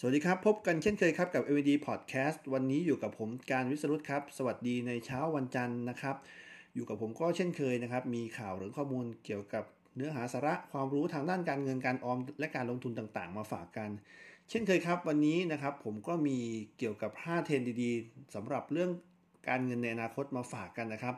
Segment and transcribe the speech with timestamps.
[0.00, 6.16] สวัสดีครับ พบกันเช่นเคยครับกับ LED Podcast วันนี้อยู่กับผมการวิสรุตครับ สวัสดีในเช้าวันจันทร์นะครับ
[6.74, 9.64] อยู่กับผมก็เช่นเคยนะครับ มีข่าวหรือข้อมูลเกี่ยวกับ
[9.96, 13.90] เนื้อหาสาระความรู้ทางด้านการเงินการออม และการลงทุนต่างๆ มาฝากกัน
[14.50, 16.38] เช่นเคยครับวันนี้นะครับผมก็มี
[16.78, 18.90] เกี่ยวกับ 5 เทรนด์ดีๆสำหรับเรื่อง
[19.48, 21.14] การเงินในอนาคตมาฝากกันนะครับ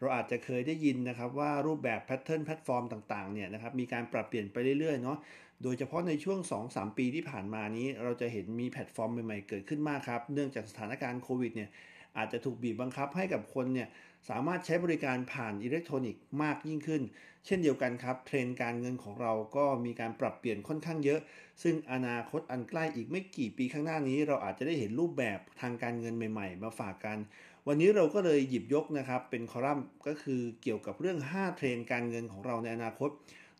[0.00, 5.18] เราอาจจะเคยได้ยินนะครับว่ารูปแบบ pattern แพลตฟอร์มต่างๆเนี่ยนะครับมีการปรับเปลี่ยนไปเรื่อยๆเนาะ
[5.62, 11.70] โดยเฉพาะในช่วง 2-3 ปีที่ผ่านมานี้ เราจะเห็นมีแพลตฟอร์มใหม่ๆเกิดขึ้นมากครับเนื่องจากสถานการณ์โควิดเนี่ย
[12.16, 13.88] อาจจะถูกบีบบังคับให้กับคนเนี่ย
[14.28, 17.02] สามารถใช้บริการผ่านอิเล็กทรอนิกส์มากยิ่งขึ้น
[17.46, 21.20] เช่นเดียวกันครับ เทรนด์การเงินของเราก็มีการปรับเปลี่ยนค่อนข้างเยอะ
[21.62, 27.18] ซึ่งอนาคตอันใกล้อีกไม่กี่ปีข้างหน้านี้ เราอาจจะได้เห็นรูปแบบทางการเงินใหม่ ๆ มาฝากกัน
[27.68, 33.10] วันนี้เราก็เลยหยิบยกนะครับเป็นคอลัมน์ก็คือเกี่ยวกับเรื่อง 5 เทรนด์การเงินของเราในอนาคต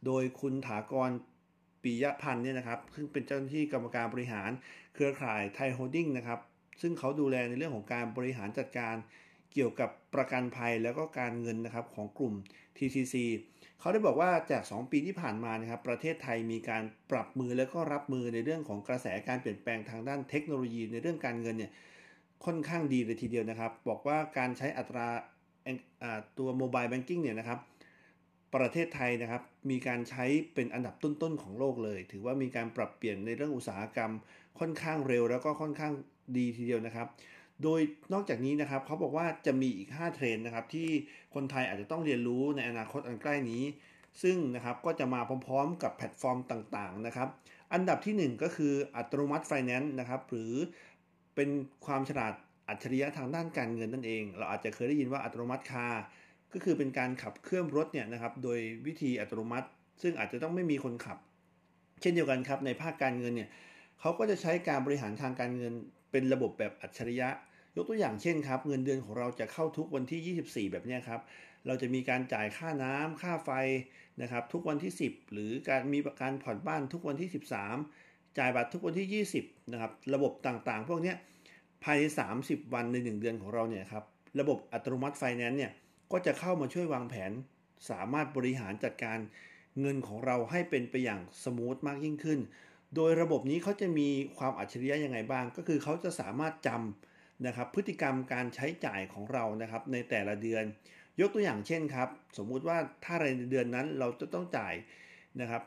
[0.07, 1.11] โดยคุณฐากร
[1.83, 4.51] ปิยะพันธ์เนี่ยนะครับซึ่งเป็นเจ้าหน้าที่กรรมการบริหาร
[4.95, 6.41] เครือข่ายไทยโฮลดิ้งนะครับ
[6.81, 8.95] ซึ่งเขาดูแลในเรื่องของการบริหารจัดการ
[9.53, 12.35] เกี่ยวกับประกันภัยแล้วก็การเงินนะครับของกลุ่ม
[12.77, 13.15] TCC
[13.81, 21.73] เขาได้บอกว่าจาก 2 ปีที่ผ่านมานะครับประเทศไทยมีการปรับมือแล้วก็รับมือในเรื่องของกระแสการเปลี่ยนแปลงทางด้านเทคโนโลยีในเรื่องการเงินเนี่ย
[22.45, 25.09] ค่อนข้างดีเลยทีเดียวนะครับ บอกว่าการใช้อัตรา
[26.39, 27.59] ตัว mobile banking เนี่ยนะครับ
[28.55, 30.25] ประเทศไทยนะครับ มีการใช้
[30.55, 34.13] เป็นอันดับต้นๆของโลกเลย ถือว่ามีการปรับเปลี่ยนในเรื่องอุตสาหกรรม
[34.59, 35.93] ค่อนข้างเร็วแล้วก็ค่อนข้าง
[36.37, 37.07] ดีทีเดียวนะครับ
[37.63, 37.81] โดย
[38.13, 40.89] นอกจากนี้นะครับเขาบอกว่าจะมีอีก 5 เทรนด์นะครับ ที่
[41.35, 43.63] คนไทยอาจจะต้องเรียนรู้ในอนาคตอันใกล้นี้
[44.23, 47.29] ซึ่งนะครับก็จะมาพร้อมๆ กับแพลตฟอร์มต่างๆนะครับ
[47.73, 50.53] อันดับที่ 1 ก็คืออัตโนมัติไฟแนนซ์นะครับ หรือ
[51.41, 52.35] เป็นความฉลาด
[52.69, 55.87] อัจฉริยะทางด้านการเงินนั่นเอง เราอาจจะเคยได้ยินว่าอัตโนมัติคา
[56.53, 59.69] ก็คือเป็นการขับเคลื่อนรถเนี่ยนะครับโดยวิธีอัตโนมัติ
[60.03, 61.19] ซึ่งอาจจะต้องไม่มีคนขับ
[62.01, 63.49] เช่นเดียวกันครับในภาคการเงินเนี่ย
[64.01, 65.73] เขาก็จะใช้การบริหารทางการเงิน
[66.11, 67.29] เป็นระบบแบบอัจฉริยะ
[67.77, 71.21] ยกตัวอย่างเช่นครับเงินเดือนของเราจะเข้าทุกวันที่ 24 แบบนี้ครับ
[71.67, 73.51] เราจะมีการจ่ายค่าน้ำค่าไฟ
[74.23, 81.15] นะครับทุกวันที่ 10 หรือการมีประกันผ่อนบ้านทุกวันที่ 13 จ่ายบัตรทุกวันที่ 20นะครับระบบต่างๆ พวกนี้
[81.85, 82.03] ภายใน
[82.39, 84.05] 30 วันใน 1 เดือนของเราเนี่ยครับ
[84.41, 85.73] ระบบอัตโนมัติไฟแนนซ์เนี่ย
[86.13, 87.33] ก็จะเข้ามาช่วยวางแผน
[87.91, 89.19] สามารถบริหารจัดการ
[89.81, 92.41] เงินของเราให้เป็นไปอย่าง smooth มากยิ่งขึ้น
[92.97, 94.09] โดยระบบนี้เขาจะมี
[94.39, 100.65] ความอัจฉริยะยังไงบ้าง ก็คือเขาจะสามารถจำนะครับพฤติกรรมการใช้จ่ายของเรานะครับในแต่ละเดือน
[101.21, 102.09] ยกตัวอย่างเช่นครับ
[102.39, 104.75] สมมุติว่าถ้าในเดือนนั้นเราจะต้องจ่าย
[105.41, 105.63] นะครับ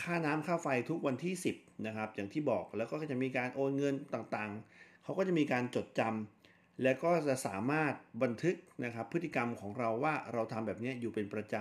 [0.00, 7.92] ค่าน้ำค่าไฟทุกวันที่ 10นะครับอย่างที่บอกแล้วก็จะมีการโอนเงินต่างๆ เขาก็จะมีการจดจำและก็จะสามารถ
[8.22, 11.54] บันทึกนะครับพฤติกรรมของเราว่าเราทำแบบนี้อยู่เป็นประจ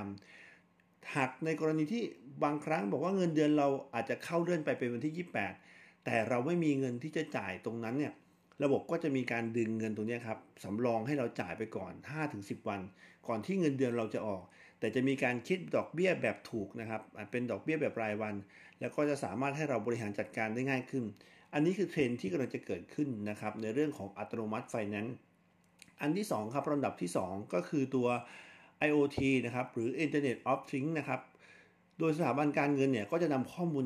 [0.54, 2.04] ำหากในกรณีที่
[2.44, 5.26] บางครั้งบอกว่าเงินเดือนเราอาจจะเข้าเลื่อนไปเป็นวันที่
[5.60, 8.14] 28 แต่เราไม่มีเงินที่จะจ่ายตรงนั้นเนี่ย
[8.64, 11.94] ระบบก็จะมีการดึงเงินตรงนี้ครับสำรองให้เราจ่ายไปก่อน
[12.30, 12.82] 5-10 วัน
[13.28, 14.44] ก่อนที่เงินเดือนเราจะออก
[14.80, 17.02] แต่จะมีการคิดดอกเบี้ยแบบถูกนะครับ
[17.32, 18.36] เป็นดอกเบี้ยแบบรายวัน
[18.80, 21.04] แล้วก็จะสามารถให้เราบริหารจัดการได้ง่ายขึ้น
[21.54, 25.18] อันนี้คือเทรนที่กำลังจะเกิดขึ้นนะครับในเรื่องของอัตโนมัติไฟแนนซ์
[26.02, 28.08] อันที่ 2 ครับลำดับที่ 2 ก็คือตัว
[28.88, 31.22] IoT นะครับหรือ Internet of Things นะครับ
[32.00, 33.86] โดยสถาบันการเงินเนี่ยก็จะนำข้อมูล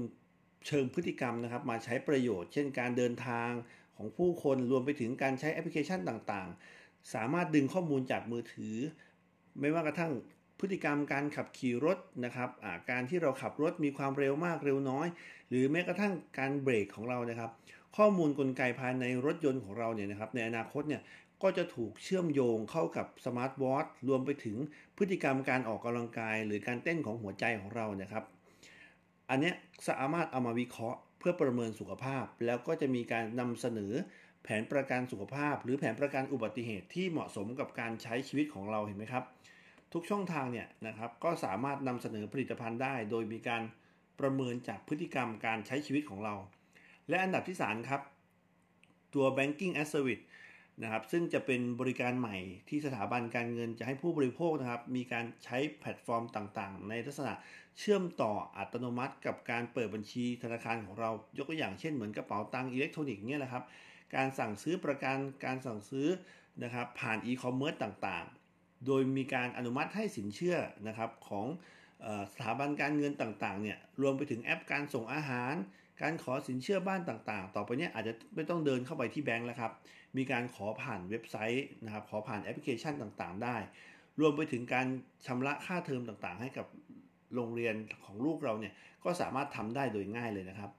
[0.67, 3.49] เชิงพฤติกรรมนะครับมาใช้ประโยชน์ เช่นการเดินทาง
[3.97, 8.75] ของผู้คนรวมไปถึงการใช้แอปพลิเคชันต่างๆ สามารถดึงข้อมูลจากมือถือ
[9.59, 10.11] ไม่ว่ากระทั่ง
[10.61, 12.49] พฤติกรรมการขับขี่รถนะครับ
[12.89, 15.07] การที่เราขับรถมีความเร็วมากเร็วน้อย
[15.49, 17.49] หรือแม้กระทั่งการเบรกของเรานะครับ
[17.97, 21.01] ข้อมูลกลไกภายในรถยนต์ของเราเนี่ยนะครับ ในอนาคตเนี่ย
[21.43, 24.57] ก็จะถูกเชื่อมโยงเข้ากับ smart watch รวมไปถึง
[24.97, 28.23] พฤติกรรมการออกกำลังกาย หรือการเต้นของหัวใจของเรานะครับ
[29.29, 29.51] อันนี้
[29.89, 33.93] สามารถเอามาวิเคราะห์ เพื่อประเมินสุขภาพ แล้วก็จะมีการนำเสนอ
[34.43, 39.23] แผนประกันสุขภาพ หรือแผนประกันอุบัติเหตุที่เหมาะสมกับการใช้ชีวิตของเราเห็นไหมครับ
[39.93, 43.63] ทุกช่องทางเนี่ยนะครับก็สามารถนำเสนอผลิตภัณฑ์ได้ โดยมีการ
[44.19, 46.35] ประเมินจากพฤติกรรมการใช้ชีวิตของเรา
[47.09, 48.01] และอันดับที่ 3 ครับ
[49.13, 50.23] ตัว banking as service
[50.81, 52.37] นะครับซึ่งจะเป็นบริการใหม่
[52.69, 57.33] ที่สถาบันการเงินจะให้ผู้บริโภคนะครับมีการใช้แพลตฟอร์มต่างๆ ในลักษณะ
[57.79, 63.63] เชื่อมต่ออัตโนมัติกับการเปิดบัญชีธนาคารของเรายกตัวอย่างเช่นเหมือนกระเป๋าตังค์อิเล็กทรอนิกส์เนี่ยแหละครับ
[64.15, 66.07] การสั่งซื้อประกันการสั่งซื้อ
[66.63, 68.40] นะครับผ่านอีคอมเมิร์ซต่างๆ
[68.85, 70.57] โดยมีการอนุมัติให้สินเชื่อ
[70.87, 71.45] นะครับของ
[72.33, 75.53] สถาบันการเงินต่างๆเนี่ยรวมไปถึงแอปการส่งอาหาร
[76.01, 79.71] การขอสินเชื่อบ้านต่างๆ ต่อไปนี้อาจจะไม่ต้องเดินเข้าไปที่แบงก์แล้วครับ
[80.17, 83.57] มีการขอผ่านเว็บไซต์นะครับขอผ่านแอปพลิเคชันต่างๆ ได้
[84.19, 84.87] รวมไปถึงการ
[85.25, 86.67] ชำระค่าเทอมต่างๆ ให้กับ
[87.35, 87.75] โรงเรียน
[88.05, 88.73] ของลูกเราเนี่ย
[89.03, 90.71] ก็สามารถทำได้โดยง่ายเลยนะครับ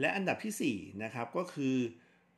[0.00, 1.76] และอันดับที่4นะครับก็คือ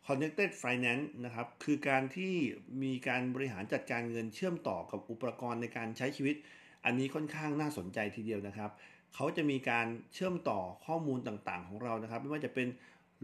[0.08, 2.34] connected finance นะครับคือการที่
[2.82, 6.37] มีการบริหารจัดการเงินเชื่อมต่อกับอุปกรณ์ในการใช้ชีวิต
[6.84, 8.70] อันนี้ค่อนข้างน่าสนใจทีเดียวนะครับ
[9.14, 12.69] เขาจะมีการเชื่อมต่อข้อมูลต่างๆ ของเรานะครับ ไม่ว่าจะเป็น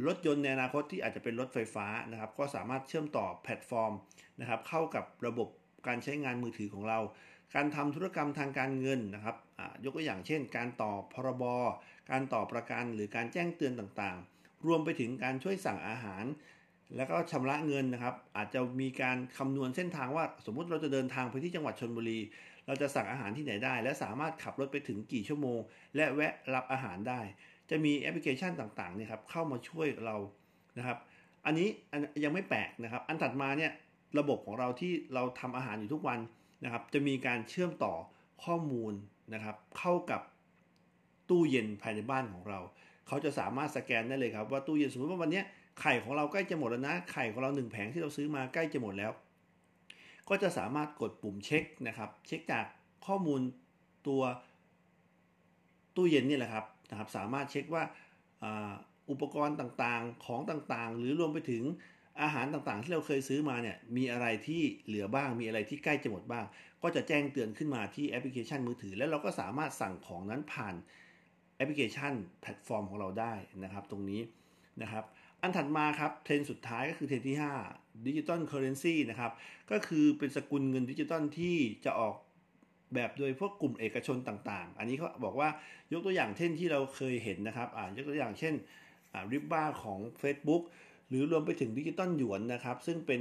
[0.07, 3.93] รถยนต์ในอนาคตที่อาจจะเป็นรถไฟฟ้านะครับ ก็สามารถเชื่อมต่อแพลตฟอร์ม
[4.41, 5.49] นะครับ เข้ากับระบบ
[5.87, 6.99] การใช้งานมือถือของเรา
[7.55, 9.37] การทำธุรกรรมทางการเงินนะครับ
[9.85, 11.45] ยกตัวอย่างเช่น การต่อพรบ
[12.11, 16.25] การต่อประกันหรือการแจ้งเตือนต่างๆ รวมไปถึงการช่วยสั่งอาหาร
[16.97, 22.21] แล้วก็ชำระเงินนะครับ อาจจะมีการคำนวณเส้นทางว่า สมมุติเราจะเดินทางไปที่จังหวัดชนบุรี
[22.67, 25.59] เราจะสั่งอาหารที่ไหนได้ และสามารถขับรถไปถึงกี่ชั่วโมง
[25.97, 27.21] และแวะรับอาหารได้
[27.71, 30.17] จะมีแอปพลิเคชันต่างๆเนี่ยครับเข้ามาช่วยเรา
[30.79, 30.99] นะครับ
[31.47, 31.69] อันนี้
[32.25, 33.73] ยังไม่แปลกนะครับ อันถัดมาเนี่ย
[34.19, 36.19] ระบบของเราที่เราทำอาหารอยู่ทุกวัน
[36.65, 37.95] นะครับ จะมีการเชื่อมต่อ
[38.45, 38.93] ข้อมูล
[39.35, 40.21] นะครับ เข้ากับ
[41.29, 42.61] ตู้เย็นภายในบ้านของเรา
[43.07, 45.43] เขาจะสามารถสแกนได้เลยครับว่าตู้เย็นสมมติว่าวันนี้
[45.81, 49.13] ไข่ของเราใกล้จะหมดแล้วนะ ไข่ของเราหนึ่งแผงที่เราซื้อมาใกล้จะหมดแล้ว
[50.29, 52.65] ก็จะสามารถกดปุ่มเช็คนะครับ เช็คจาก
[53.07, 53.41] ข้อมูล
[54.07, 54.23] ตัว
[55.97, 57.85] ตู้เย็นนี่แหละครับนะครับ สามารถเช็คว่า
[59.11, 61.63] อุปกรณ์ต่างๆ ของต่างๆ หรือรวมไปถึง
[62.23, 66.45] อาหารต่างๆ ที่เราเคยซื้อมาเนี่ยมีอะไรที่เหลือบ้าง มีอะไรที่ใกล้จะหมดบ้าง
[66.83, 70.75] ก็จะแจ้งเตือนขึ้นมาที่แอปพลิเคชันมือถือ แล้วเราก็สามารถสั่งของนั้นผ่าน
[71.57, 73.33] แอปพลิเคชันแพลตฟอร์มของเราได้
[73.65, 74.21] นะครับ ตรงนี้
[74.83, 75.05] นะครับ
[75.45, 77.37] อันถัดมาครับเทรนด์สุดท้ายก็คือเทรนด์ที่
[77.71, 79.33] 5 digital currency นะครับ
[79.71, 82.15] ก็คือเป็นสกุลเงินดิจิตอลที่จะออก
[82.95, 85.49] แบบโดยพวกกลุ่มเอกชนต่างๆ อันนี้เขาบอกว่า
[85.93, 88.55] ยกตัวอย่างเช่นที่เราเคยเห็นนะครับอ่ายกตัวอย่างเช่น
[89.33, 90.63] ริบบ้าของ Facebook
[91.09, 93.21] หรือรวมไปถึงดิจิตอลหยวนนะครับ ซึ่งเป็น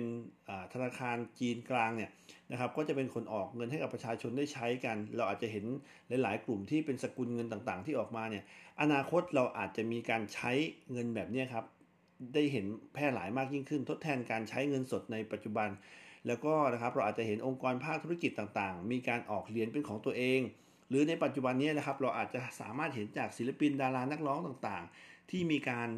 [0.74, 2.12] ธนาคารจีนกลางเนี่ย
[2.52, 5.66] นะครับก็จะเป็นคนออกเงินให้กับประชาชนได้ใช้กัน เราอาจจะเห็น
[6.24, 8.44] หลาย ๆ กลุ่มที่เป็นสกุลเงินต่างๆ ที่ออกมาเนี่ย
[8.81, 10.52] อนาคตเราอาจจะมีการใช้
[10.92, 11.66] เงินแบบนี้ครับ
[12.33, 15.69] ได้เห็นแพร่หลายมากยิ่งขึ้น ทดแทนการใช้เงินสดในปัจจุบัน
[16.27, 20.42] แล้วก็นะครับเราอาจจะเห็นองค์กรภาคธุรกิจต่างๆ มีการออกเหรียญเป็นของตัวเอง
[20.89, 25.89] หรือในปัจจุบันนี้นะครับเราอาจจะสามารถเห็นจากศิลปินดารานักร้องต่างๆ ที่มีการ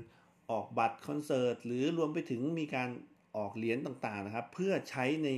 [0.51, 2.89] ออกบัตรคอนเสิร์ตหรือรวมไปถึงมีการ
[3.37, 5.29] ออกเหรียญต่างๆนะครับ เพื่อใช้ใน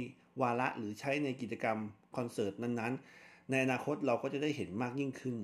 [0.42, 1.78] วาระหรือใช้ในกิจกรรม
[2.18, 5.36] คอนเสิร์ตนั้นๆ ในอนาคตเราก็จะได้เห็นมากยิ่งขึ้น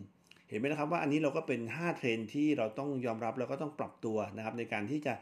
[0.53, 5.13] ห็นไหมนะครับว่าอันนี้เราก็เป็น 5 เทรนที่เราต้องยอมรับแล้วก็ต้องปรับตัวนะครับในการที่จะ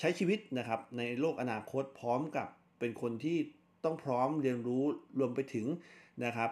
[0.00, 2.48] ใช้ชีวิตนะครับในโลกอนาคตพร้อมกับ
[2.78, 3.36] เป็นคนที่
[3.84, 4.84] ต้องพร้อมเรียนรู้
[5.18, 5.66] รวมไปถึง
[6.24, 6.50] นะครับ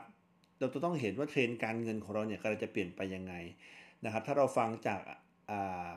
[0.60, 3.34] เราจะต้องเห็นว่าเทรนด์การเงินของเราเนี่ยกำลังจะเปลี่ยนไปยังไง
[4.04, 5.00] นะครับถ้าเราฟังจาก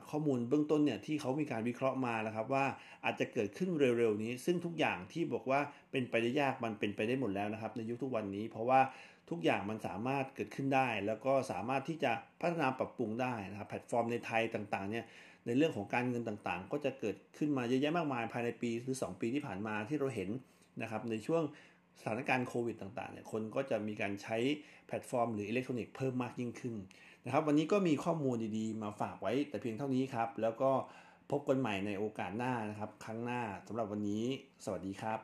[0.10, 2.66] ข้อมูลเบื้องต้นเนี่ยที่เขามีการวิเคราะห์มาแล้วครับว่า
[3.06, 5.60] อาจจะเกิดขึ้นเร็วๆนี้ ซึ่งทุกอย่างที่บอกว่า
[5.92, 8.80] เป็นไปได้ยากมันเป็นไปได้หมดแล้วนะครับในยุคทุกวันนี้ เพราะว่า
[9.30, 12.12] ทุกอย่างมันสามารถเกิดขึ้นได้ แล้วก็สามารถที่จะ
[12.42, 15.06] พัฒนาปรับปรุงได้นะครับแพลตฟอร์มในไทยต่างๆเนี่ย
[15.46, 20.30] ในเรื่องของการเงินต่างๆ ก็จะเกิดขึ้นมาเยอะแยะมากมายภายในปีหรือ 2 ปีที่ผ่านมาที่เราเห็น
[20.82, 21.44] นะครับในช่วง
[22.00, 24.38] สถานการณ์โควิดต่างๆเนี่ยคนก็จะมีการใช้
[24.88, 26.76] แพลตฟอร์มหรืออิเล็กทรอนิกส์เพิ่มมากยิ่งขึ้น
[27.26, 30.72] นะครับวันนี้ก็มีข้อมูลดีๆ มาฝากไว้แต่เพียงเท่านี้ครับ แล้วก็
[31.32, 34.24] พบกันใหม่ในโอกาสหน้านะครับ ครั้งหน้าสำหรับวันนี้
[34.66, 35.20] สวัสดีครับ